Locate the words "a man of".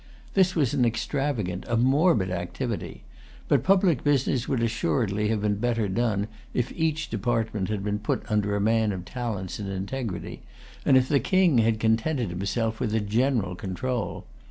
8.55-9.05